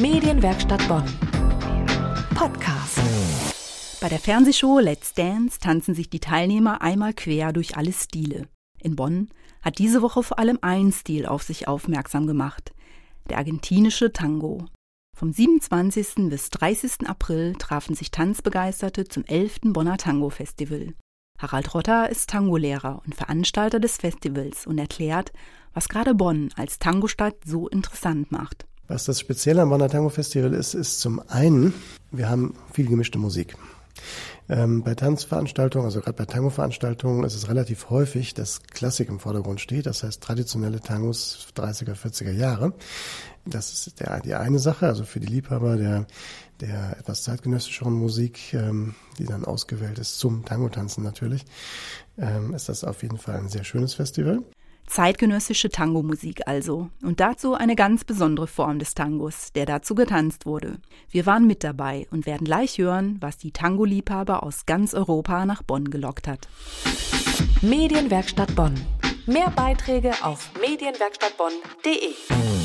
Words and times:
Medienwerkstatt 0.00 0.86
Bonn. 0.86 1.02
Podcast. 2.36 3.00
Bei 4.00 4.08
der 4.08 4.20
Fernsehshow 4.20 4.78
Let's 4.78 5.12
Dance 5.12 5.58
tanzen 5.58 5.92
sich 5.92 6.08
die 6.08 6.20
Teilnehmer 6.20 6.82
einmal 6.82 7.12
quer 7.12 7.52
durch 7.52 7.76
alle 7.76 7.92
Stile. 7.92 8.46
In 8.80 8.94
Bonn 8.94 9.28
hat 9.60 9.78
diese 9.78 10.00
Woche 10.00 10.22
vor 10.22 10.38
allem 10.38 10.60
ein 10.62 10.92
Stil 10.92 11.26
auf 11.26 11.42
sich 11.42 11.66
aufmerksam 11.66 12.28
gemacht. 12.28 12.72
Der 13.28 13.38
argentinische 13.38 14.12
Tango. 14.12 14.66
Vom 15.16 15.32
27. 15.32 16.28
bis 16.28 16.50
30. 16.50 17.08
April 17.08 17.56
trafen 17.58 17.96
sich 17.96 18.12
Tanzbegeisterte 18.12 19.08
zum 19.08 19.24
11. 19.24 19.62
Bonner 19.64 19.96
Tango 19.96 20.30
Festival. 20.30 20.94
Harald 21.40 21.74
Rotter 21.74 22.08
ist 22.08 22.30
Tango-Lehrer 22.30 23.02
und 23.04 23.16
Veranstalter 23.16 23.80
des 23.80 23.96
Festivals 23.96 24.64
und 24.64 24.78
erklärt, 24.78 25.32
was 25.74 25.88
gerade 25.88 26.14
Bonn 26.14 26.50
als 26.54 26.78
Tangostadt 26.78 27.34
so 27.44 27.66
interessant 27.66 28.30
macht. 28.30 28.68
Was 28.88 29.04
das 29.04 29.20
Spezielle 29.20 29.60
am 29.60 29.68
Bonner 29.68 29.90
Tango 29.90 30.08
Festival 30.08 30.54
ist, 30.54 30.72
ist 30.72 31.00
zum 31.00 31.20
einen, 31.28 31.74
wir 32.10 32.30
haben 32.30 32.54
viel 32.72 32.88
gemischte 32.88 33.18
Musik. 33.18 33.54
Ähm, 34.48 34.82
bei 34.82 34.94
Tanzveranstaltungen, 34.94 35.84
also 35.84 36.00
gerade 36.00 36.16
bei 36.16 36.24
Tango-Veranstaltungen, 36.24 37.22
ist 37.24 37.34
es 37.34 37.48
relativ 37.50 37.90
häufig, 37.90 38.32
dass 38.32 38.62
Klassik 38.62 39.10
im 39.10 39.20
Vordergrund 39.20 39.60
steht, 39.60 39.84
das 39.84 40.04
heißt 40.04 40.22
traditionelle 40.22 40.80
Tangos 40.80 41.48
30er, 41.54 41.94
40er 41.94 42.32
Jahre. 42.32 42.72
Das 43.44 43.70
ist 43.74 44.00
der, 44.00 44.20
die 44.20 44.34
eine 44.34 44.58
Sache, 44.58 44.86
also 44.86 45.04
für 45.04 45.20
die 45.20 45.26
Liebhaber 45.26 45.76
der, 45.76 46.06
der 46.62 46.96
etwas 46.98 47.24
zeitgenössischeren 47.24 47.92
Musik, 47.92 48.54
ähm, 48.54 48.94
die 49.18 49.26
dann 49.26 49.44
ausgewählt 49.44 49.98
ist 49.98 50.18
zum 50.18 50.46
Tango-Tanzen 50.46 51.04
natürlich, 51.04 51.44
ähm, 52.16 52.54
ist 52.54 52.70
das 52.70 52.84
auf 52.84 53.02
jeden 53.02 53.18
Fall 53.18 53.36
ein 53.36 53.50
sehr 53.50 53.64
schönes 53.64 53.92
Festival. 53.92 54.42
Zeitgenössische 54.88 55.68
Tango-Musik 55.68 56.48
also. 56.48 56.88
Und 57.02 57.20
dazu 57.20 57.54
eine 57.54 57.76
ganz 57.76 58.04
besondere 58.04 58.46
Form 58.46 58.78
des 58.78 58.94
Tangos, 58.94 59.52
der 59.52 59.66
dazu 59.66 59.94
getanzt 59.94 60.46
wurde. 60.46 60.78
Wir 61.10 61.26
waren 61.26 61.46
mit 61.46 61.62
dabei 61.62 62.06
und 62.10 62.26
werden 62.26 62.44
gleich 62.44 62.78
hören, 62.78 63.18
was 63.20 63.36
die 63.36 63.52
Tango-Liebhaber 63.52 64.42
aus 64.42 64.66
ganz 64.66 64.94
Europa 64.94 65.46
nach 65.46 65.62
Bonn 65.62 65.90
gelockt 65.90 66.26
hat. 66.26 66.48
Medienwerkstatt 67.62 68.54
Bonn. 68.54 68.74
Mehr 69.26 69.50
Beiträge 69.50 70.12
auf 70.22 70.50
medienwerkstattbonn.de. 70.60 72.57